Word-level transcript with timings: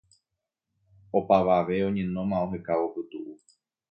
Opavave 1.17 1.75
oñenóma 1.89 2.37
ohekávo 2.45 2.85
pytu'u 2.93 3.31